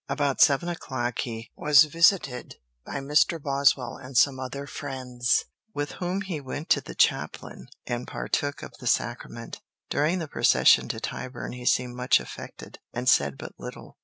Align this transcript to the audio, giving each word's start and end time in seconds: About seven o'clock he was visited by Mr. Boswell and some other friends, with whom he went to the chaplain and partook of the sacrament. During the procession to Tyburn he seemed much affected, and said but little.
About 0.09 0.41
seven 0.41 0.67
o'clock 0.67 1.19
he 1.19 1.51
was 1.55 1.83
visited 1.83 2.55
by 2.83 2.95
Mr. 2.95 3.39
Boswell 3.39 3.97
and 3.97 4.17
some 4.17 4.39
other 4.39 4.65
friends, 4.65 5.45
with 5.75 5.91
whom 5.91 6.21
he 6.21 6.41
went 6.41 6.69
to 6.69 6.81
the 6.81 6.95
chaplain 6.95 7.67
and 7.85 8.07
partook 8.07 8.63
of 8.63 8.73
the 8.79 8.87
sacrament. 8.87 9.61
During 9.91 10.17
the 10.17 10.27
procession 10.27 10.87
to 10.87 10.99
Tyburn 10.99 11.51
he 11.51 11.67
seemed 11.67 11.95
much 11.95 12.19
affected, 12.19 12.79
and 12.91 13.07
said 13.07 13.37
but 13.37 13.53
little. 13.59 13.99